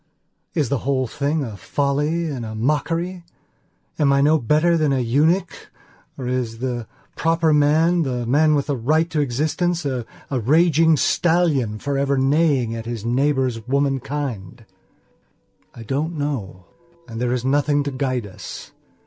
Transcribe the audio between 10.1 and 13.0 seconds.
raging stallion forever neighing after